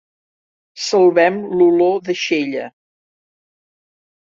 [0.85, 2.67] Salvem l'olor d'aixella